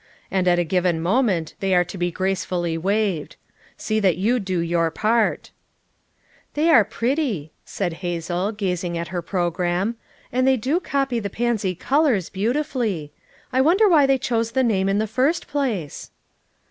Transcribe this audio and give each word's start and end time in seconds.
—and 0.31 0.47
at 0.47 0.57
a 0.57 0.63
given 0.63 0.99
mo 0.99 1.21
ment 1.21 1.53
they 1.59 1.75
are 1.75 1.83
to 1.83 1.95
be 1.95 2.09
gracefully 2.09 2.75
waved; 2.75 3.35
see 3.77 3.99
that 3.99 4.17
you 4.17 4.39
do 4.39 4.57
your 4.59 4.89
pari" 4.89 5.37
"They 6.55 6.71
are 6.71 6.83
pretty," 6.83 7.51
said 7.65 7.93
Hazel, 8.01 8.51
gazing 8.51 8.97
at 8.97 9.09
her 9.09 9.21
program, 9.21 9.97
"and 10.31 10.47
they 10.47 10.57
do 10.57 10.79
copy 10.79 11.19
the 11.19 11.29
pansy 11.29 11.75
colors 11.75 12.31
beautifully. 12.31 13.11
I 13.53 13.61
wonder 13.61 13.87
why 13.87 14.07
they 14.07 14.17
chose 14.17 14.53
the 14.53 14.63
name 14.63 14.89
in 14.89 14.97
the 14.97 15.05
first 15.05 15.47
place." 15.47 16.09